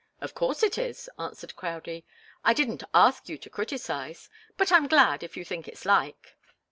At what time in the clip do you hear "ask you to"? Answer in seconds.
2.91-3.49